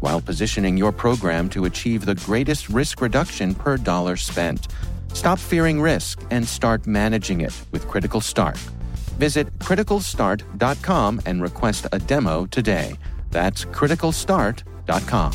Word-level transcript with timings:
while 0.00 0.20
positioning 0.20 0.76
your 0.76 0.92
program 0.92 1.48
to 1.50 1.64
achieve 1.64 2.04
the 2.04 2.14
greatest 2.14 2.68
risk 2.68 3.00
reduction 3.00 3.54
per 3.54 3.76
dollar 3.76 4.16
spent. 4.16 4.68
Stop 5.12 5.38
fearing 5.38 5.80
risk 5.80 6.22
and 6.30 6.46
start 6.46 6.86
managing 6.86 7.40
it 7.40 7.54
with 7.72 7.88
Critical 7.88 8.20
Start. 8.20 8.56
Visit 9.18 9.52
criticalstart.com 9.58 11.20
and 11.26 11.42
request 11.42 11.86
a 11.92 11.98
demo 11.98 12.46
today. 12.46 12.96
That's 13.30 13.64
criticalstart.com. 13.64 15.32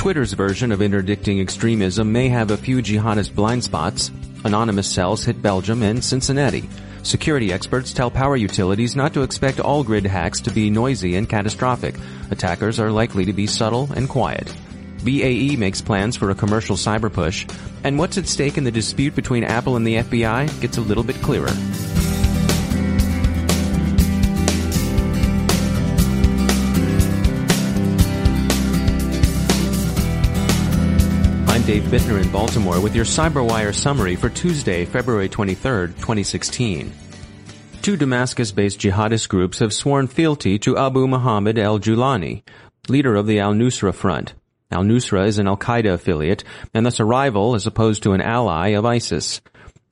Twitter's 0.00 0.32
version 0.32 0.72
of 0.72 0.80
interdicting 0.80 1.40
extremism 1.40 2.10
may 2.10 2.30
have 2.30 2.50
a 2.50 2.56
few 2.56 2.78
jihadist 2.78 3.34
blind 3.34 3.62
spots. 3.62 4.10
Anonymous 4.44 4.90
cells 4.90 5.24
hit 5.24 5.42
Belgium 5.42 5.82
and 5.82 6.02
Cincinnati. 6.02 6.68
Security 7.02 7.52
experts 7.52 7.92
tell 7.92 8.10
power 8.10 8.36
utilities 8.36 8.94
not 8.94 9.14
to 9.14 9.22
expect 9.22 9.60
all 9.60 9.82
grid 9.82 10.04
hacks 10.04 10.40
to 10.42 10.50
be 10.50 10.70
noisy 10.70 11.16
and 11.16 11.28
catastrophic. 11.28 11.94
Attackers 12.30 12.78
are 12.78 12.90
likely 12.90 13.24
to 13.24 13.32
be 13.32 13.46
subtle 13.46 13.90
and 13.92 14.08
quiet. 14.08 14.54
BAE 15.04 15.56
makes 15.56 15.80
plans 15.80 16.16
for 16.16 16.30
a 16.30 16.34
commercial 16.34 16.76
cyber 16.76 17.12
push, 17.12 17.46
and 17.84 17.98
what's 17.98 18.18
at 18.18 18.26
stake 18.26 18.58
in 18.58 18.64
the 18.64 18.70
dispute 18.70 19.14
between 19.14 19.44
Apple 19.44 19.76
and 19.76 19.86
the 19.86 19.96
FBI 19.96 20.60
gets 20.60 20.76
a 20.76 20.82
little 20.82 21.04
bit 21.04 21.16
clearer. 21.22 21.50
Dave 31.70 31.84
Bittner 31.84 32.20
in 32.20 32.28
Baltimore 32.32 32.80
with 32.80 32.96
your 32.96 33.04
CyberWire 33.04 33.72
summary 33.72 34.16
for 34.16 34.28
Tuesday, 34.28 34.84
February 34.84 35.28
23, 35.28 35.86
2016. 35.94 36.92
Two 37.80 37.96
Damascus-based 37.96 38.80
jihadist 38.80 39.28
groups 39.28 39.60
have 39.60 39.72
sworn 39.72 40.08
fealty 40.08 40.58
to 40.58 40.76
Abu 40.76 41.06
Muhammad 41.06 41.60
al-Julani, 41.60 42.42
leader 42.88 43.14
of 43.14 43.28
the 43.28 43.38
al-Nusra 43.38 43.94
Front. 43.94 44.34
Al-Nusra 44.72 45.28
is 45.28 45.38
an 45.38 45.46
al-Qaeda 45.46 45.92
affiliate, 45.92 46.42
and 46.74 46.84
thus 46.84 46.98
a 46.98 47.04
rival 47.04 47.54
as 47.54 47.68
opposed 47.68 48.02
to 48.02 48.14
an 48.14 48.20
ally 48.20 48.70
of 48.70 48.84
ISIS. 48.84 49.40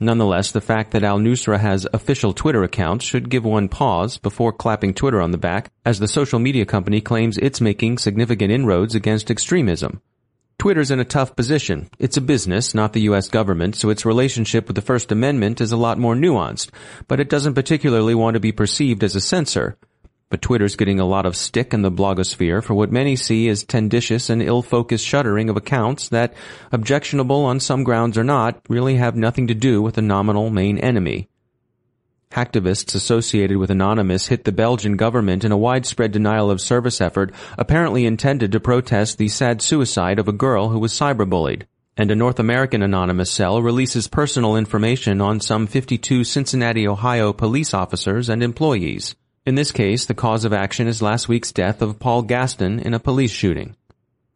Nonetheless, 0.01 0.51
the 0.51 0.61
fact 0.61 0.91
that 0.91 1.05
al-Nusra 1.05 1.61
has 1.61 1.87
official 1.95 2.33
Twitter 2.33 2.65
accounts 2.65 3.05
should 3.05 3.31
give 3.31 3.45
one 3.45 3.69
pause 3.69 4.19
before 4.19 4.53
clapping 4.53 4.95
Twitter 4.95 5.23
on 5.23 5.31
the 5.31 5.39
back, 5.39 5.71
as 5.85 6.01
the 6.01 6.09
social 6.09 6.41
media 6.41 6.67
company 6.67 7.01
claims 7.01 7.39
it's 7.39 7.61
making 7.61 7.99
significant 7.99 8.51
inroads 8.51 8.97
against 8.97 9.31
extremism. 9.31 10.03
Twitter's 10.59 10.91
in 10.91 10.99
a 10.99 11.05
tough 11.05 11.37
position. 11.37 11.89
It's 12.01 12.17
a 12.17 12.21
business, 12.21 12.75
not 12.75 12.93
the 12.93 13.03
U.S. 13.03 13.29
government, 13.29 13.77
so 13.77 13.91
its 13.91 14.05
relationship 14.05 14.67
with 14.67 14.75
the 14.75 14.83
First 14.83 15.13
Amendment 15.13 15.61
is 15.61 15.71
a 15.71 15.77
lot 15.77 15.99
more 15.99 16.17
nuanced, 16.17 16.71
but 17.07 17.21
it 17.21 17.31
doesn't 17.31 17.55
particularly 17.55 18.13
want 18.17 18.35
to 18.35 18.41
be 18.41 18.51
perceived 18.51 19.05
as 19.05 19.15
a 19.15 19.21
censor. 19.21 19.79
But 20.31 20.43
Twitter's 20.43 20.75
getting 20.75 20.99
a 20.99 21.07
lot 21.07 21.27
of 21.27 21.37
stick 21.37 21.73
in 21.73 21.83
the 21.83 21.93
blogosphere 21.93 22.61
for 22.61 22.75
what 22.75 22.91
many 22.91 23.15
see 23.15 23.49
as 23.49 23.63
tendentious 23.63 24.31
and 24.31 24.43
ill-focused 24.43 25.07
shuttering 25.07 25.49
of 25.49 25.57
accounts 25.57 26.09
that, 26.09 26.35
objectionable 26.73 27.45
on 27.45 27.61
some 27.61 27.85
grounds 27.85 28.19
or 28.19 28.25
not, 28.25 28.61
really 28.69 28.97
have 28.97 29.15
nothing 29.15 29.47
to 29.47 29.55
do 29.55 29.81
with 29.81 29.95
the 29.95 30.03
nominal 30.03 30.51
main 30.51 30.77
enemy. 30.79 31.29
Hacktivists 32.31 32.95
associated 32.95 33.57
with 33.57 33.71
Anonymous 33.71 34.29
hit 34.29 34.45
the 34.45 34.53
Belgian 34.53 34.97
government 34.97 35.45
in 35.45 35.53
a 35.53 35.57
widespread 35.57 36.13
denial 36.13 36.51
of 36.51 36.61
service 36.61 37.01
effort 37.01 37.33
apparently 37.57 38.05
intended 38.05 38.53
to 38.53 38.61
protest 38.61 39.17
the 39.17 39.29
sad 39.29 39.63
suicide 39.63 40.19
of 40.19 40.29
a 40.29 40.33
girl 40.33 40.69
who 40.69 40.79
was 40.79 40.93
cyberbullied. 40.93 41.63
And 41.97 42.11
a 42.11 42.15
North 42.15 42.39
American 42.39 42.83
Anonymous 42.83 43.31
cell 43.31 43.61
releases 43.61 44.07
personal 44.07 44.57
information 44.57 45.21
on 45.21 45.41
some 45.41 45.67
52 45.67 46.23
Cincinnati, 46.23 46.87
Ohio 46.87 47.33
police 47.33 47.75
officers 47.75 48.29
and 48.29 48.43
employees. 48.43 49.17
In 49.47 49.55
this 49.55 49.73
case, 49.73 50.05
the 50.05 50.15
cause 50.15 50.45
of 50.45 50.53
action 50.53 50.87
is 50.87 51.01
last 51.01 51.29
week's 51.29 51.51
death 51.51 51.81
of 51.81 51.99
Paul 51.99 52.23
Gaston 52.23 52.79
in 52.79 52.93
a 52.93 53.01
police 53.01 53.33
shooting. 53.33 53.75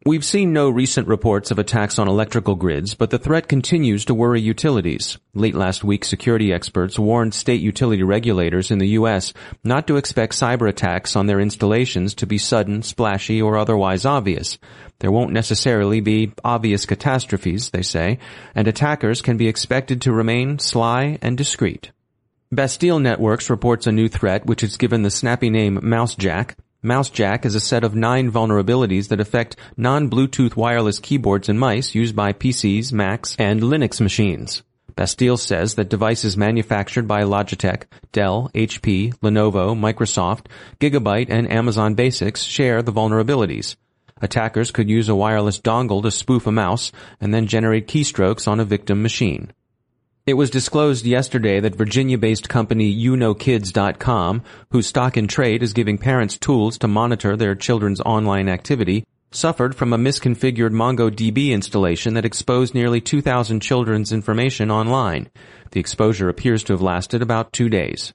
We've 0.05 0.25
seen 0.25 0.51
no 0.51 0.69
recent 0.69 1.07
reports 1.07 1.49
of 1.49 1.59
attacks 1.59 1.97
on 1.97 2.09
electrical 2.09 2.55
grids, 2.55 2.93
but 2.93 3.09
the 3.09 3.17
threat 3.17 3.47
continues 3.47 4.03
to 4.05 4.13
worry 4.13 4.41
utilities. 4.41 5.17
Late 5.33 5.55
last 5.55 5.81
week, 5.81 6.03
security 6.03 6.51
experts 6.51 6.99
warned 6.99 7.33
state 7.33 7.61
utility 7.61 8.03
regulators 8.03 8.69
in 8.69 8.79
the 8.79 8.89
U.S. 8.99 9.31
not 9.63 9.87
to 9.87 9.95
expect 9.95 10.33
cyber 10.33 10.67
attacks 10.67 11.15
on 11.15 11.27
their 11.27 11.39
installations 11.39 12.15
to 12.15 12.27
be 12.27 12.37
sudden, 12.37 12.83
splashy, 12.83 13.41
or 13.41 13.55
otherwise 13.55 14.03
obvious. 14.03 14.57
There 14.99 15.11
won't 15.11 15.31
necessarily 15.31 16.01
be 16.01 16.33
obvious 16.43 16.85
catastrophes, 16.85 17.69
they 17.69 17.81
say, 17.81 18.19
and 18.53 18.67
attackers 18.67 19.21
can 19.21 19.37
be 19.37 19.47
expected 19.47 20.01
to 20.01 20.11
remain 20.11 20.59
sly 20.59 21.17
and 21.21 21.37
discreet. 21.37 21.93
Bastille 22.51 22.99
Networks 22.99 23.49
reports 23.49 23.87
a 23.87 23.91
new 23.93 24.09
threat 24.09 24.45
which 24.45 24.63
it's 24.63 24.75
given 24.75 25.03
the 25.03 25.09
snappy 25.09 25.49
name 25.49 25.79
Mousejack. 25.79 26.55
Mousejack 26.83 27.45
is 27.45 27.55
a 27.55 27.61
set 27.61 27.85
of 27.85 27.95
nine 27.95 28.29
vulnerabilities 28.29 29.07
that 29.07 29.21
affect 29.21 29.55
non-Bluetooth 29.77 30.57
wireless 30.57 30.99
keyboards 30.99 31.47
and 31.47 31.57
mice 31.57 31.95
used 31.95 32.13
by 32.13 32.33
PCs, 32.33 32.91
Macs, 32.91 33.37
and 33.39 33.61
Linux 33.61 34.01
machines. 34.01 34.63
Bastille 34.93 35.37
says 35.37 35.75
that 35.75 35.89
devices 35.89 36.35
manufactured 36.35 37.07
by 37.07 37.23
Logitech, 37.23 37.83
Dell, 38.11 38.51
HP, 38.53 39.17
Lenovo, 39.19 39.73
Microsoft, 39.73 40.47
Gigabyte, 40.81 41.29
and 41.29 41.49
Amazon 41.49 41.95
Basics 41.95 42.43
share 42.43 42.81
the 42.81 42.91
vulnerabilities. 42.91 43.77
Attackers 44.21 44.71
could 44.71 44.89
use 44.89 45.07
a 45.07 45.15
wireless 45.15 45.61
dongle 45.61 46.03
to 46.03 46.11
spoof 46.11 46.45
a 46.47 46.51
mouse 46.51 46.91
and 47.21 47.33
then 47.33 47.47
generate 47.47 47.87
keystrokes 47.87 48.45
on 48.45 48.59
a 48.59 48.65
victim 48.65 49.01
machine. 49.01 49.53
It 50.25 50.35
was 50.35 50.49
disclosed 50.49 51.05
yesterday 51.05 51.59
that 51.59 51.75
Virginia-based 51.75 52.47
company 52.47 52.95
uKnowKids.com, 52.95 54.43
whose 54.71 54.87
stock 54.87 55.17
in 55.17 55.27
trade 55.27 55.61
is 55.61 55.73
giving 55.73 55.97
parents 55.97 56.37
tools 56.37 56.77
to 56.77 56.87
monitor 56.87 57.35
their 57.35 57.55
children's 57.55 57.99
online 57.99 58.47
activity, 58.47 59.03
suffered 59.31 59.75
from 59.75 59.91
a 59.91 59.97
misconfigured 59.97 60.71
MongoDB 60.71 61.49
installation 61.49 62.13
that 62.13 62.23
exposed 62.23 62.73
nearly 62.73 63.01
2,000 63.01 63.59
children's 63.59 64.13
information 64.13 64.71
online. 64.71 65.29
The 65.71 65.81
exposure 65.81 66.29
appears 66.29 66.63
to 66.63 66.73
have 66.73 66.81
lasted 66.81 67.21
about 67.21 67.51
two 67.51 67.67
days. 67.67 68.13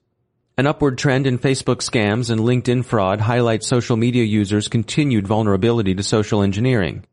An 0.57 0.65
upward 0.65 0.97
trend 0.97 1.27
in 1.27 1.37
Facebook 1.37 1.83
scams 1.87 2.31
and 2.31 2.41
LinkedIn 2.41 2.85
fraud 2.85 3.21
highlights 3.21 3.67
social 3.67 3.97
media 3.97 4.23
users' 4.23 4.67
continued 4.67 5.27
vulnerability 5.27 5.93
to 5.93 6.01
social 6.01 6.41
engineering. 6.41 7.05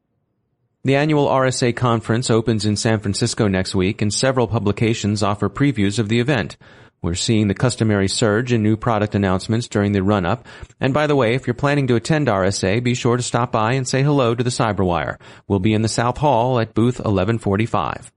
The 0.86 0.94
annual 0.94 1.26
RSA 1.26 1.74
conference 1.74 2.30
opens 2.30 2.64
in 2.64 2.76
San 2.76 3.00
Francisco 3.00 3.48
next 3.48 3.74
week 3.74 4.00
and 4.02 4.14
several 4.14 4.46
publications 4.46 5.20
offer 5.20 5.48
previews 5.48 5.98
of 5.98 6.08
the 6.08 6.20
event. 6.20 6.56
We're 7.02 7.16
seeing 7.16 7.48
the 7.48 7.54
customary 7.54 8.06
surge 8.06 8.52
in 8.52 8.62
new 8.62 8.76
product 8.76 9.16
announcements 9.16 9.66
during 9.66 9.90
the 9.90 10.04
run-up. 10.04 10.46
And 10.78 10.94
by 10.94 11.08
the 11.08 11.16
way, 11.16 11.34
if 11.34 11.44
you're 11.44 11.54
planning 11.54 11.88
to 11.88 11.96
attend 11.96 12.28
RSA, 12.28 12.84
be 12.84 12.94
sure 12.94 13.16
to 13.16 13.22
stop 13.24 13.50
by 13.50 13.72
and 13.72 13.88
say 13.88 14.04
hello 14.04 14.36
to 14.36 14.44
the 14.44 14.50
Cyberwire. 14.50 15.18
We'll 15.48 15.58
be 15.58 15.74
in 15.74 15.82
the 15.82 15.88
South 15.88 16.18
Hall 16.18 16.60
at 16.60 16.72
booth 16.72 17.00
1145. 17.00 18.12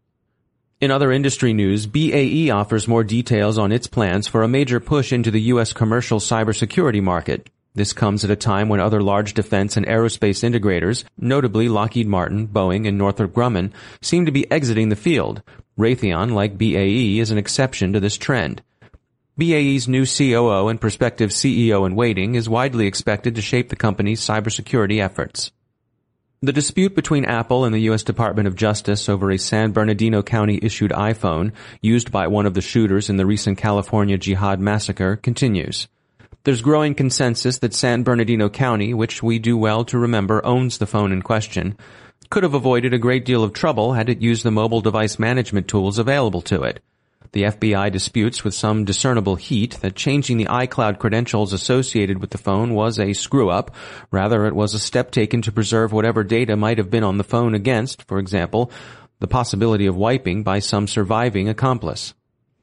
In 0.79 0.91
other 0.91 1.11
industry 1.11 1.53
news, 1.53 1.87
BAE 1.87 2.51
offers 2.51 2.87
more 2.87 3.03
details 3.03 3.57
on 3.57 3.71
its 3.71 3.87
plans 3.87 4.27
for 4.27 4.43
a 4.43 4.47
major 4.47 4.79
push 4.79 5.11
into 5.11 5.31
the 5.31 5.41
U.S. 5.53 5.73
commercial 5.73 6.19
cybersecurity 6.19 7.01
market. 7.01 7.49
This 7.75 7.93
comes 7.93 8.23
at 8.23 8.31
a 8.31 8.35
time 8.35 8.67
when 8.67 8.79
other 8.79 9.01
large 9.01 9.33
defense 9.33 9.77
and 9.77 9.85
aerospace 9.85 10.43
integrators, 10.43 11.03
notably 11.17 11.69
Lockheed 11.69 12.07
Martin, 12.07 12.47
Boeing, 12.47 12.87
and 12.87 12.97
Northrop 12.97 13.31
Grumman, 13.31 13.71
seem 14.01 14.25
to 14.25 14.31
be 14.31 14.49
exiting 14.51 14.89
the 14.89 14.95
field. 14.95 15.43
Raytheon, 15.77 16.33
like 16.33 16.57
BAE, 16.57 17.19
is 17.19 17.31
an 17.31 17.37
exception 17.37 17.93
to 17.93 17.99
this 17.99 18.17
trend. 18.17 18.63
BAE's 19.37 19.87
new 19.87 20.05
COO 20.05 20.67
and 20.67 20.81
prospective 20.81 21.29
CEO 21.29 21.85
in 21.85 21.95
waiting 21.95 22.35
is 22.35 22.49
widely 22.49 22.87
expected 22.87 23.35
to 23.35 23.41
shape 23.41 23.69
the 23.69 23.77
company's 23.77 24.19
cybersecurity 24.19 25.01
efforts. 25.01 25.51
The 26.41 26.51
dispute 26.51 26.95
between 26.95 27.25
Apple 27.25 27.65
and 27.65 27.73
the 27.73 27.81
U.S. 27.81 28.03
Department 28.03 28.47
of 28.47 28.55
Justice 28.55 29.07
over 29.07 29.29
a 29.29 29.37
San 29.37 29.71
Bernardino 29.71 30.23
County 30.23 30.59
issued 30.61 30.91
iPhone 30.91 31.53
used 31.81 32.11
by 32.11 32.27
one 32.27 32.45
of 32.45 32.53
the 32.53 32.61
shooters 32.61 33.09
in 33.09 33.17
the 33.17 33.25
recent 33.25 33.57
California 33.57 34.17
jihad 34.17 34.59
massacre 34.59 35.15
continues. 35.15 35.87
There's 36.49 36.63
growing 36.63 36.95
consensus 36.95 37.59
that 37.59 37.75
San 37.75 38.01
Bernardino 38.01 38.49
County, 38.49 38.91
which 38.91 39.21
we 39.21 39.37
do 39.37 39.55
well 39.55 39.85
to 39.85 39.99
remember 39.99 40.43
owns 40.43 40.79
the 40.79 40.87
phone 40.87 41.11
in 41.11 41.21
question, 41.21 41.77
could 42.31 42.41
have 42.41 42.55
avoided 42.55 42.91
a 42.91 42.97
great 42.97 43.23
deal 43.23 43.43
of 43.43 43.53
trouble 43.53 43.93
had 43.93 44.09
it 44.09 44.19
used 44.19 44.43
the 44.43 44.49
mobile 44.49 44.81
device 44.81 45.19
management 45.19 45.67
tools 45.67 45.99
available 45.99 46.41
to 46.41 46.63
it. 46.63 46.79
The 47.33 47.43
FBI 47.43 47.91
disputes 47.91 48.43
with 48.43 48.55
some 48.55 48.83
discernible 48.83 49.35
heat 49.35 49.77
that 49.81 49.95
changing 49.95 50.37
the 50.37 50.47
iCloud 50.47 50.97
credentials 50.97 51.53
associated 51.53 52.19
with 52.19 52.31
the 52.31 52.39
phone 52.39 52.73
was 52.73 52.97
a 52.97 53.13
screw 53.13 53.51
up. 53.51 53.75
Rather, 54.09 54.47
it 54.47 54.55
was 54.55 54.73
a 54.73 54.79
step 54.79 55.11
taken 55.11 55.43
to 55.43 55.51
preserve 55.51 55.91
whatever 55.91 56.23
data 56.23 56.55
might 56.55 56.79
have 56.79 56.89
been 56.89 57.03
on 57.03 57.19
the 57.19 57.23
phone 57.23 57.53
against, 57.53 58.01
for 58.07 58.17
example, 58.17 58.71
the 59.19 59.27
possibility 59.27 59.85
of 59.85 59.95
wiping 59.95 60.41
by 60.41 60.57
some 60.57 60.87
surviving 60.87 61.47
accomplice. 61.47 62.15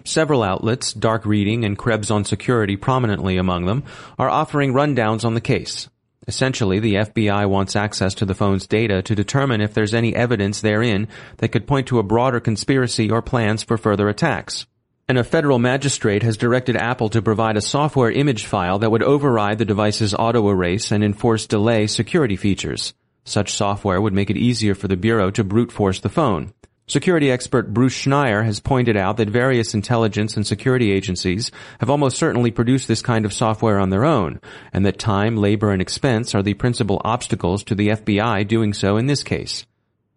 Several 0.06 0.44
outlets, 0.44 0.92
Dark 0.92 1.26
Reading 1.26 1.64
and 1.64 1.76
Krebs 1.76 2.12
on 2.12 2.24
Security 2.24 2.76
prominently 2.76 3.36
among 3.36 3.66
them, 3.66 3.82
are 4.18 4.30
offering 4.30 4.72
rundowns 4.72 5.24
on 5.24 5.34
the 5.34 5.40
case. 5.40 5.88
Essentially, 6.28 6.78
the 6.78 6.94
FBI 6.94 7.48
wants 7.48 7.74
access 7.74 8.14
to 8.14 8.24
the 8.24 8.34
phone's 8.34 8.68
data 8.68 9.02
to 9.02 9.14
determine 9.16 9.60
if 9.60 9.74
there's 9.74 9.94
any 9.94 10.14
evidence 10.14 10.60
therein 10.60 11.08
that 11.38 11.48
could 11.48 11.66
point 11.66 11.88
to 11.88 11.98
a 11.98 12.04
broader 12.04 12.38
conspiracy 12.38 13.10
or 13.10 13.20
plans 13.20 13.64
for 13.64 13.76
further 13.76 14.08
attacks. 14.08 14.66
And 15.08 15.18
a 15.18 15.24
federal 15.24 15.58
magistrate 15.58 16.22
has 16.22 16.36
directed 16.36 16.76
Apple 16.76 17.08
to 17.10 17.22
provide 17.22 17.56
a 17.56 17.60
software 17.60 18.10
image 18.10 18.46
file 18.46 18.78
that 18.80 18.90
would 18.90 19.02
override 19.02 19.58
the 19.58 19.64
device's 19.64 20.14
auto 20.14 20.48
erase 20.48 20.92
and 20.92 21.02
enforce 21.02 21.46
delay 21.46 21.88
security 21.88 22.36
features. 22.36 22.94
Such 23.24 23.54
software 23.54 24.00
would 24.00 24.12
make 24.12 24.30
it 24.30 24.36
easier 24.36 24.76
for 24.76 24.86
the 24.86 24.96
Bureau 24.96 25.32
to 25.32 25.42
brute 25.42 25.72
force 25.72 25.98
the 25.98 26.08
phone. 26.08 26.52
Security 26.88 27.32
expert 27.32 27.74
Bruce 27.74 27.96
Schneier 27.96 28.44
has 28.44 28.60
pointed 28.60 28.96
out 28.96 29.16
that 29.16 29.28
various 29.28 29.74
intelligence 29.74 30.36
and 30.36 30.46
security 30.46 30.92
agencies 30.92 31.50
have 31.80 31.90
almost 31.90 32.16
certainly 32.16 32.52
produced 32.52 32.86
this 32.86 33.02
kind 33.02 33.24
of 33.24 33.32
software 33.32 33.80
on 33.80 33.90
their 33.90 34.04
own, 34.04 34.40
and 34.72 34.86
that 34.86 34.96
time, 34.96 35.36
labor, 35.36 35.72
and 35.72 35.82
expense 35.82 36.32
are 36.32 36.44
the 36.44 36.54
principal 36.54 37.02
obstacles 37.04 37.64
to 37.64 37.74
the 37.74 37.88
FBI 37.88 38.46
doing 38.46 38.72
so 38.72 38.98
in 38.98 39.06
this 39.06 39.24
case. 39.24 39.66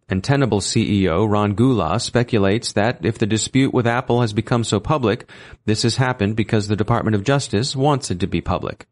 And 0.07 0.23
Tenable 0.23 0.59
CEO 0.59 1.27
Ron 1.27 1.55
Gula 1.55 1.99
speculates 1.99 2.73
that 2.73 3.03
if 3.03 3.17
the 3.17 3.25
dispute 3.25 3.73
with 3.73 3.87
Apple 3.87 4.21
has 4.21 4.33
become 4.33 4.63
so 4.63 4.79
public, 4.79 5.27
this 5.65 5.81
has 5.81 5.95
happened 5.95 6.35
because 6.35 6.67
the 6.67 6.75
Department 6.75 7.15
of 7.15 7.23
Justice 7.23 7.75
wants 7.75 8.11
it 8.11 8.19
to 8.19 8.27
be 8.27 8.41
public. 8.41 8.85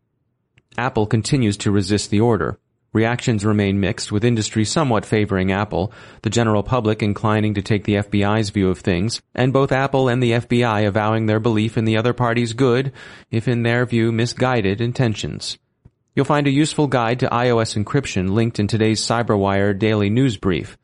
Apple 0.80 1.06
continues 1.06 1.58
to 1.58 1.72
resist 1.72 2.10
the 2.10 2.22
order. 2.22 2.58
Reactions 2.98 3.46
remain 3.46 3.80
mixed, 3.80 4.12
with 4.12 4.26
industry 4.26 4.66
somewhat 4.66 5.06
favoring 5.06 5.52
Apple, 5.52 5.94
the 6.24 6.32
general 6.32 6.64
public 6.64 7.04
inclining 7.04 7.54
to 7.54 7.62
take 7.62 7.84
the 7.84 7.94
FBI's 7.94 8.50
view 8.50 8.72
of 8.72 8.80
things, 8.80 9.22
and 9.36 9.54
both 9.54 9.72
Apple 9.72 10.10
and 10.10 10.22
the 10.24 10.32
FBI 10.32 10.88
avowing 10.88 11.28
their 11.28 11.40
belief 11.40 11.78
in 11.78 11.86
the 11.86 11.96
other 11.96 12.14
party's 12.14 12.54
good, 12.54 12.92
if 13.30 13.48
in 13.48 13.62
their 13.62 13.86
view 13.86 14.12
misguided, 14.12 14.82
intentions. 14.82 15.60
You'll 16.16 16.26
find 16.26 16.48
a 16.48 16.52
useful 16.52 16.88
guide 16.88 17.20
to 17.20 17.28
iOS 17.28 17.78
encryption 17.78 18.32
linked 18.32 18.58
in 18.58 18.66
today's 18.66 19.00
CyberWire 19.00 19.78
daily 19.78 20.10
news 20.10 20.36
brief. 20.36 20.76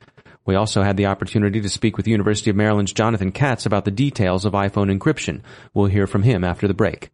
We 0.45 0.53
also 0.53 0.83
had 0.83 0.97
the 0.97 1.07
opportunity 1.07 1.61
to 1.61 1.69
speak 1.69 1.97
with 1.97 2.07
University 2.07 2.51
of 2.51 2.55
Maryland's 2.55 2.93
Jonathan 2.93 3.31
Katz 3.31 3.65
about 3.65 3.85
the 3.85 3.89
details 3.89 4.45
of 4.45 4.53
iPhone 4.53 4.95
encryption. 4.95 5.41
We'll 5.73 5.87
hear 5.87 6.05
from 6.05 6.21
him 6.21 6.43
after 6.43 6.67
the 6.67 6.75
break. 6.75 7.09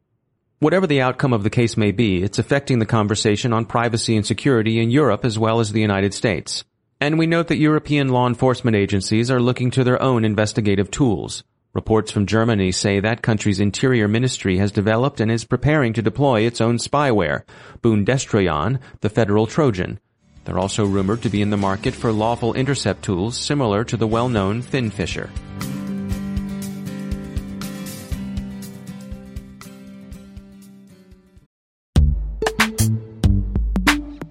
Whatever 0.61 0.87
the 0.87 0.99
outcome 0.99 1.31
of 1.31 1.43
the 1.43 1.49
case 1.49 1.77
may 1.77 1.91
be, 1.91 2.21
it's 2.21 2.37
affecting 2.37 2.79
the 2.79 2.85
conversation 2.85 3.53
on 3.53 3.63
privacy 3.63 4.17
and 4.17 4.25
security 4.25 4.81
in 4.81 4.91
Europe 4.91 5.23
as 5.23 5.39
well 5.39 5.61
as 5.61 5.71
the 5.71 5.79
United 5.79 6.13
States. 6.13 6.65
And 6.99 7.17
we 7.17 7.27
note 7.27 7.47
that 7.47 7.55
European 7.55 8.09
law 8.09 8.27
enforcement 8.27 8.75
agencies 8.75 9.31
are 9.31 9.39
looking 9.39 9.71
to 9.71 9.85
their 9.85 10.01
own 10.01 10.25
investigative 10.25 10.91
tools. 10.91 11.45
Reports 11.73 12.11
from 12.11 12.25
Germany 12.25 12.73
say 12.73 12.99
that 12.99 13.21
country's 13.21 13.61
interior 13.61 14.09
ministry 14.09 14.57
has 14.57 14.73
developed 14.73 15.21
and 15.21 15.31
is 15.31 15.45
preparing 15.45 15.93
to 15.93 16.01
deploy 16.01 16.41
its 16.41 16.59
own 16.59 16.75
spyware, 16.75 17.43
Bundestrojan, 17.81 18.81
the 18.99 19.09
federal 19.09 19.47
Trojan. 19.47 19.97
They're 20.43 20.59
also 20.59 20.85
rumored 20.85 21.21
to 21.21 21.29
be 21.29 21.41
in 21.41 21.51
the 21.51 21.55
market 21.55 21.93
for 21.93 22.11
lawful 22.11 22.53
intercept 22.53 23.03
tools 23.03 23.37
similar 23.37 23.85
to 23.85 23.95
the 23.95 24.07
well-known 24.07 24.61
FinFisher. 24.61 25.29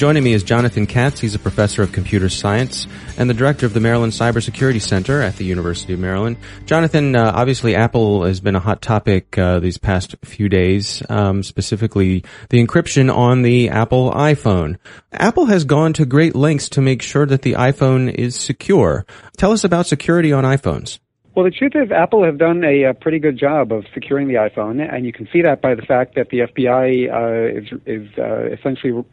Joining 0.00 0.24
me 0.24 0.32
is 0.32 0.42
Jonathan 0.42 0.86
Katz. 0.86 1.20
He's 1.20 1.34
a 1.34 1.38
professor 1.38 1.82
of 1.82 1.92
computer 1.92 2.30
science 2.30 2.86
and 3.18 3.28
the 3.28 3.34
director 3.34 3.66
of 3.66 3.74
the 3.74 3.80
Maryland 3.80 4.14
Cybersecurity 4.14 4.80
Center 4.80 5.20
at 5.20 5.36
the 5.36 5.44
University 5.44 5.92
of 5.92 6.00
Maryland. 6.00 6.38
Jonathan, 6.64 7.14
uh, 7.14 7.32
obviously 7.34 7.76
Apple 7.76 8.24
has 8.24 8.40
been 8.40 8.56
a 8.56 8.60
hot 8.60 8.80
topic 8.80 9.36
uh, 9.36 9.58
these 9.58 9.76
past 9.76 10.16
few 10.24 10.48
days, 10.48 11.02
um, 11.10 11.42
specifically 11.42 12.24
the 12.48 12.66
encryption 12.66 13.14
on 13.14 13.42
the 13.42 13.68
Apple 13.68 14.10
iPhone. 14.12 14.78
Apple 15.12 15.44
has 15.44 15.64
gone 15.64 15.92
to 15.92 16.06
great 16.06 16.34
lengths 16.34 16.70
to 16.70 16.80
make 16.80 17.02
sure 17.02 17.26
that 17.26 17.42
the 17.42 17.52
iPhone 17.52 18.10
is 18.10 18.34
secure. 18.34 19.04
Tell 19.36 19.52
us 19.52 19.64
about 19.64 19.84
security 19.84 20.32
on 20.32 20.44
iPhones. 20.44 20.98
Well, 21.34 21.44
the 21.44 21.52
truth 21.52 21.72
is, 21.76 21.92
Apple 21.92 22.24
have 22.24 22.38
done 22.38 22.64
a, 22.64 22.82
a, 22.82 22.94
pretty 22.94 23.20
good 23.20 23.38
job 23.38 23.70
of 23.70 23.84
securing 23.94 24.26
the 24.26 24.34
iPhone, 24.34 24.82
and 24.82 25.06
you 25.06 25.12
can 25.12 25.28
see 25.32 25.42
that 25.42 25.62
by 25.62 25.76
the 25.76 25.82
fact 25.82 26.16
that 26.16 26.30
the 26.30 26.40
FBI 26.40 27.08
uh, 27.08 27.56
is, 27.56 27.68
is 27.86 28.18
uh, 28.18 28.46
essentially 28.46 29.04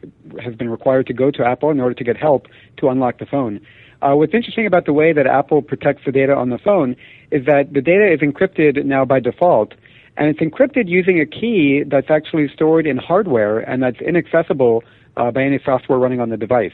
has 0.42 0.56
been 0.56 0.68
required 0.68 1.06
to 1.06 1.12
go 1.12 1.30
to 1.30 1.44
Apple 1.44 1.70
in 1.70 1.78
order 1.78 1.94
to 1.94 2.02
get 2.02 2.16
help 2.16 2.48
to 2.78 2.88
unlock 2.88 3.18
the 3.20 3.26
phone. 3.26 3.60
Uh, 4.02 4.14
what's 4.14 4.34
interesting 4.34 4.66
about 4.66 4.84
the 4.84 4.92
way 4.92 5.12
that 5.12 5.28
Apple 5.28 5.62
protects 5.62 6.02
the 6.04 6.10
data 6.10 6.34
on 6.34 6.50
the 6.50 6.58
phone 6.58 6.96
is 7.30 7.46
that 7.46 7.72
the 7.72 7.80
data 7.80 8.12
is 8.12 8.18
encrypted 8.18 8.84
now 8.84 9.04
by 9.04 9.20
default, 9.20 9.74
and 10.16 10.28
it's 10.28 10.40
encrypted 10.40 10.88
using 10.88 11.20
a 11.20 11.26
key 11.26 11.84
that's 11.86 12.10
actually 12.10 12.48
stored 12.48 12.84
in 12.84 12.96
hardware 12.96 13.60
and 13.60 13.80
that's 13.80 14.00
inaccessible 14.00 14.82
uh, 15.16 15.30
by 15.30 15.42
any 15.42 15.60
software 15.64 15.98
running 16.00 16.20
on 16.20 16.30
the 16.30 16.36
device. 16.36 16.72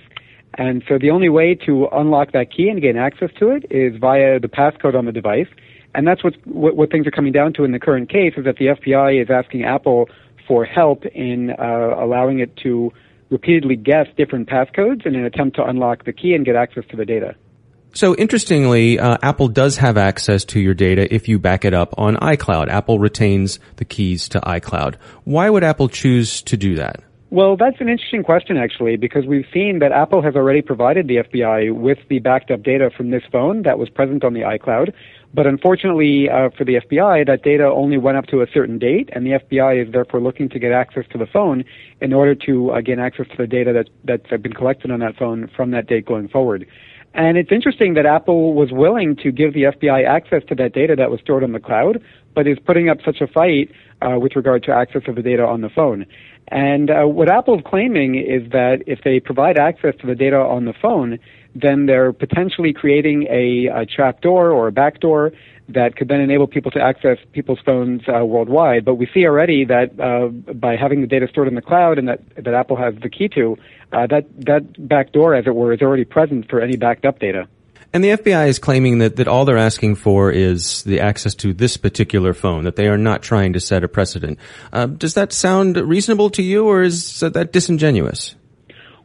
And 0.57 0.83
so 0.89 0.99
the 0.99 1.11
only 1.11 1.29
way 1.29 1.55
to 1.67 1.89
unlock 1.93 2.33
that 2.33 2.53
key 2.53 2.69
and 2.69 2.81
gain 2.81 2.97
access 2.97 3.31
to 3.39 3.51
it 3.51 3.65
is 3.71 3.97
via 3.99 4.39
the 4.39 4.49
passcode 4.49 4.95
on 4.95 5.07
the 5.07 5.13
device. 5.13 5.49
And 5.95 6.07
that's 6.07 6.25
what, 6.25 6.35
what 6.47 6.91
things 6.91 7.07
are 7.07 7.11
coming 7.11 7.33
down 7.33 7.53
to 7.55 7.65
in 7.65 7.73
the 7.73 7.79
current 7.79 8.09
case 8.09 8.35
is 8.37 8.45
that 8.45 8.57
the 8.57 8.67
FBI 8.67 9.23
is 9.23 9.29
asking 9.31 9.65
Apple 9.65 10.09
for 10.47 10.65
help 10.65 11.05
in 11.07 11.51
uh, 11.51 11.95
allowing 11.99 12.41
it 12.41 12.57
to 12.59 12.93
repeatedly 13.31 13.77
guess 13.77 14.07
different 14.17 14.49
passcodes 14.49 15.07
in 15.07 15.15
an 15.15 15.25
attempt 15.25 15.57
to 15.57 15.65
unlock 15.65 16.05
the 16.05 16.13
key 16.13 16.35
and 16.35 16.45
get 16.45 16.57
access 16.57 16.85
to 16.91 16.97
the 16.97 17.05
data. 17.05 17.35
So 17.95 18.17
interestingly, 18.17 18.99
uh, 18.99 19.19
Apple 19.23 19.47
does 19.49 19.77
have 19.77 19.97
access 19.97 20.45
to 20.47 20.61
your 20.61 20.75
data 20.75 21.13
if 21.15 21.29
you 21.29 21.39
back 21.39 21.65
it 21.65 21.75
up 21.75 21.95
on 21.97 22.17
iCloud. 22.17 22.69
Apple 22.69 22.99
retains 22.99 23.61
the 23.77 23.85
keys 23.85 24.29
to 24.31 24.41
iCloud. 24.41 24.97
Why 25.23 25.49
would 25.49 25.63
Apple 25.63 25.89
choose 25.89 26.43
to 26.43 26.57
do 26.57 26.75
that? 26.75 27.05
Well, 27.35 27.57
that's 27.57 27.81
an 27.81 27.89
interesting 27.89 28.23
question, 28.23 28.57
actually, 28.57 28.97
because 28.97 29.27
we've 29.27 29.45
seen 29.53 29.81
that 29.81 29.91
Apple 29.91 30.23
has 30.23 30.37
already 30.37 30.63
provided 30.63 31.09
the 31.09 31.17
FBI 31.17 31.75
with 31.75 31.99
the 32.09 32.21
backed 32.21 32.53
up 32.53 32.63
data 32.63 32.91
from 32.97 33.11
this 33.11 33.25
phone 33.33 33.63
that 33.63 33.77
was 33.77 33.91
present 33.91 34.23
on 34.23 34.35
the 34.35 34.43
iCloud. 34.43 34.93
But 35.35 35.49
unfortunately 35.49 36.31
uh, 36.31 36.51
for 36.57 36.65
the 36.65 36.75
FBI, 36.75 37.27
that 37.27 37.43
data 37.43 37.65
only 37.65 37.99
went 37.99 38.19
up 38.19 38.27
to 38.27 38.43
a 38.43 38.47
certain 38.55 38.79
date, 38.79 39.11
and 39.13 39.27
the 39.27 39.31
FBI 39.31 39.85
is 39.85 39.93
therefore 39.93 40.21
looking 40.21 40.49
to 40.51 40.61
get 40.61 40.71
access 40.71 41.07
to 41.11 41.19
the 41.19 41.27
phone 41.27 41.65
in 42.01 42.13
order 42.13 42.37
to 42.37 42.71
uh, 42.71 42.81
gain 42.83 43.01
access 43.01 43.27
to 43.31 43.37
the 43.37 43.49
data 43.49 43.73
that, 43.73 43.91
that's 44.05 44.41
been 44.41 44.53
collected 44.53 44.93
on 44.93 45.01
that 45.01 45.17
phone 45.17 45.51
from 45.57 45.73
that 45.73 45.89
date 45.89 46.07
going 46.07 46.29
forward. 46.29 46.69
And 47.15 47.37
it's 47.37 47.51
interesting 47.53 47.95
that 47.95 48.07
Apple 48.07 48.55
was 48.55 48.71
willing 48.73 49.17
to 49.23 49.33
give 49.33 49.55
the 49.55 49.63
FBI 49.63 50.07
access 50.07 50.43
to 50.49 50.55
that 50.57 50.73
data 50.73 50.95
that 50.97 51.11
was 51.11 51.21
stored 51.21 51.43
on 51.43 51.53
the 51.53 51.61
cloud, 51.61 52.03
but 52.35 52.47
is 52.49 52.59
putting 52.65 52.89
up 52.89 52.99
such 53.05 53.21
a 53.21 53.27
fight 53.29 53.71
uh, 54.03 54.19
with 54.19 54.35
regard 54.35 54.65
to 54.65 54.73
access 54.73 55.03
of 55.07 55.15
the 55.15 55.23
data 55.23 55.45
on 55.45 55.61
the 55.61 55.69
phone. 55.69 56.07
And 56.49 56.91
uh, 56.91 57.05
what 57.05 57.31
Apple's 57.31 57.63
claiming 57.65 58.17
is 58.17 58.51
that 58.51 58.83
if 58.87 59.01
they 59.03 59.19
provide 59.19 59.59
access 59.59 59.95
to 60.01 60.07
the 60.07 60.15
data 60.15 60.37
on 60.37 60.67
the 60.67 60.75
phone, 60.75 61.19
then 61.55 61.87
they're 61.87 62.13
potentially 62.13 62.73
creating 62.73 63.27
a, 63.31 63.67
a 63.67 63.87
trapdoor 63.87 64.51
or 64.51 64.69
a 64.69 64.73
backdoor 64.73 65.33
that 65.69 65.97
could 65.97 66.09
then 66.09 66.21
enable 66.21 66.47
people 66.47 66.71
to 66.71 66.81
access 66.81 67.17
people's 67.33 67.61
phones 67.65 68.03
uh, 68.09 68.25
worldwide. 68.25 68.85
But 68.85 68.97
we 68.97 69.09
see 69.15 69.25
already 69.25 69.65
that 69.65 69.99
uh, 69.99 70.29
by 70.53 70.77
having 70.77 71.01
the 71.01 71.07
data 71.07 71.27
stored 71.29 71.49
in 71.49 71.55
the 71.55 71.63
cloud 71.63 71.99
and 71.99 72.07
that, 72.09 72.21
that 72.37 72.53
Apple 72.53 72.77
has 72.77 72.95
the 73.03 73.09
key 73.09 73.29
to, 73.29 73.57
uh, 73.93 74.07
that, 74.09 74.27
that 74.45 74.89
backdoor, 74.89 75.35
as 75.35 75.47
it 75.47 75.55
were, 75.55 75.73
is 75.73 75.81
already 75.81 76.05
present 76.05 76.51
for 76.51 76.61
any 76.61 76.77
backed 76.77 77.07
up 77.07 77.19
data. 77.19 77.49
And 77.95 78.03
the 78.03 78.09
FBI 78.09 78.49
is 78.49 78.59
claiming 78.59 78.99
that, 78.99 79.15
that 79.17 79.29
all 79.29 79.45
they're 79.45 79.57
asking 79.57 79.95
for 79.95 80.33
is 80.33 80.83
the 80.83 80.99
access 80.99 81.33
to 81.37 81.55
this 81.55 81.77
particular 81.77 82.35
phone, 82.35 82.65
that 82.65 82.75
they 82.75 82.89
are 82.89 82.99
not 82.99 83.23
trying 83.23 83.53
to 83.53 83.61
set 83.61 83.85
a 83.85 83.89
precedent. 83.89 84.41
Uh, 84.73 84.87
does 84.87 85.15
that 85.15 85.33
sound 85.33 85.77
reasonable 85.77 86.29
to 86.31 86.43
you, 86.43 86.67
or 86.67 86.83
is 86.83 87.21
that 87.21 87.53
disingenuous? 87.53 88.35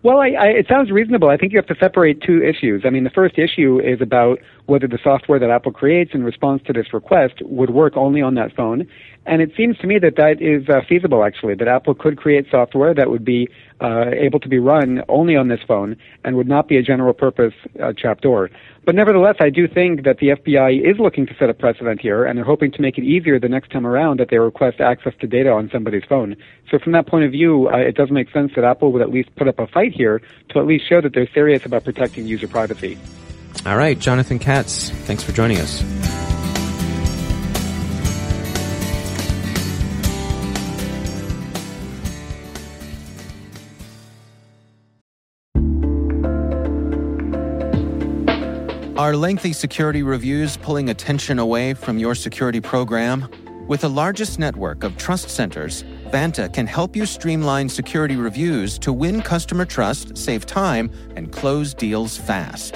Well, 0.02 0.20
I, 0.20 0.30
I, 0.30 0.46
it 0.48 0.66
sounds 0.68 0.90
reasonable. 0.90 1.30
I 1.30 1.38
think 1.38 1.52
you 1.52 1.60
have 1.60 1.68
to 1.68 1.76
separate 1.80 2.24
two 2.24 2.42
issues. 2.42 2.82
I 2.84 2.90
mean, 2.90 3.04
the 3.04 3.12
first 3.12 3.38
issue 3.38 3.80
is 3.80 4.02
about 4.02 4.40
whether 4.70 4.88
the 4.88 5.00
software 5.04 5.40
that 5.40 5.50
Apple 5.50 5.72
creates 5.72 6.12
in 6.14 6.24
response 6.24 6.62
to 6.68 6.74
this 6.74 6.94
request 6.94 7.42
would 7.42 7.72
work 7.72 7.98
only 7.98 8.22
on 8.22 8.36
that 8.36 8.56
phone. 8.56 8.88
And 9.26 9.42
it 9.42 9.52
seems 9.58 9.78
to 9.80 9.88
me 9.88 10.00
that 10.00 10.16
that 10.16 10.42
is 10.42 10.70
uh, 10.70 10.82
feasible, 10.88 11.24
actually, 11.24 11.56
that 11.56 11.68
Apple 11.68 11.94
could 11.94 12.18
create 12.18 12.46
software 12.50 12.94
that 12.94 13.10
would 13.10 13.26
be 13.26 13.50
uh, 13.82 14.06
able 14.12 14.40
to 14.40 14.48
be 14.48 14.60
run 14.60 15.04
only 15.10 15.36
on 15.36 15.48
this 15.48 15.60
phone 15.68 15.98
and 16.24 16.36
would 16.36 16.48
not 16.48 16.68
be 16.68 16.78
a 16.78 16.82
general 16.82 17.14
purpose 17.14 17.54
uh, 17.82 17.94
trapdoor. 17.98 18.50
But 18.86 18.96
nevertheless, 18.96 19.36
I 19.40 19.50
do 19.50 19.68
think 19.68 20.04
that 20.04 20.18
the 20.18 20.30
FBI 20.30 20.82
is 20.90 21.00
looking 21.00 21.28
to 21.28 21.36
set 21.38 21.50
a 21.50 21.54
precedent 21.54 22.02
here, 22.02 22.26
and 22.26 22.38
they're 22.38 22.46
hoping 22.46 22.72
to 22.72 22.82
make 22.82 22.98
it 22.98 23.04
easier 23.04 23.40
the 23.40 23.50
next 23.50 23.72
time 23.72 23.86
around 23.86 24.20
that 24.20 24.30
they 24.30 24.40
request 24.40 24.80
access 24.80 25.14
to 25.22 25.28
data 25.28 25.52
on 25.52 25.70
somebody's 25.72 26.06
phone. 26.08 26.36
So 26.72 26.80
from 26.80 26.94
that 26.94 27.06
point 27.06 27.26
of 27.26 27.32
view, 27.32 27.70
uh, 27.70 27.78
it 27.78 27.96
does 27.96 28.10
make 28.10 28.32
sense 28.32 28.54
that 28.56 28.64
Apple 28.64 28.92
would 28.94 29.02
at 29.02 29.12
least 29.12 29.36
put 29.36 29.48
up 29.48 29.60
a 29.60 29.68
fight 29.68 29.92
here 29.94 30.22
to 30.50 30.60
at 30.60 30.66
least 30.66 30.88
show 30.88 31.02
that 31.02 31.14
they're 31.14 31.30
serious 31.34 31.66
about 31.66 31.84
protecting 31.84 32.26
user 32.26 32.48
privacy. 32.48 32.98
All 33.66 33.76
right, 33.76 34.00
Jonathan 34.00 34.40
Katz, 34.40 34.90
thanks 34.90 35.22
for 35.22 35.34
joining 35.34 35.58
us. 35.58 35.84
Are 48.98 49.16
lengthy 49.16 49.54
security 49.54 50.04
reviews 50.04 50.58
pulling 50.58 50.90
attention 50.90 51.38
away 51.38 51.74
from 51.74 52.00
your 52.00 52.16
security 52.16 52.62
program? 52.62 53.28
With 53.68 53.82
the 53.82 53.90
largest 53.90 54.40
network 54.40 54.84
of 54.84 54.98
trust 54.98 55.30
centers, 55.30 55.84
Vanta 56.12 56.52
can 56.54 56.66
help 56.66 56.96
you 56.96 57.06
streamline 57.06 57.70
security 57.70 58.16
reviews 58.16 58.80
to 58.80 58.92
win 58.92 59.22
customer 59.22 59.66
trust, 59.66 60.18
save 60.18 60.46
time, 60.46 60.90
and 61.16 61.32
close 61.32 61.74
deals 61.74 62.18
fast. 62.18 62.76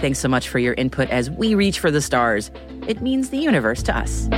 Thanks 0.00 0.18
so 0.18 0.28
much 0.28 0.48
for 0.48 0.58
your 0.58 0.72
input 0.74 1.10
as 1.10 1.30
we 1.30 1.54
reach 1.54 1.78
for 1.78 1.90
the 1.90 2.00
stars. 2.00 2.50
It 2.88 3.02
means 3.02 3.28
the 3.28 3.36
universe 3.36 3.82
to 3.82 3.94
us. 3.94 4.28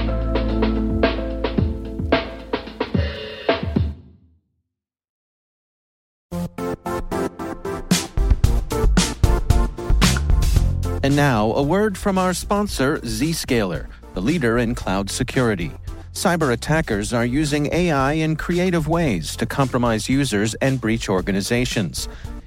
And 11.05 11.15
now, 11.15 11.53
a 11.53 11.63
word 11.63 11.97
from 11.97 12.19
our 12.19 12.35
sponsor, 12.35 12.99
Zscaler, 12.99 13.87
the 14.15 14.21
leader 14.21 14.59
in 14.59 14.75
cloud 14.75 15.11
security. 15.11 15.71
Cyber 16.13 16.53
attackers 16.53 17.13
are 17.13 17.25
using 17.25 17.73
AI 17.73 18.15
in 18.15 18.35
creative 18.35 18.89
ways 18.89 19.37
to 19.37 19.47
compromise 19.47 20.09
users 20.09 20.55
and 20.55 20.81
breach 20.81 21.09
organizations. 21.09 22.09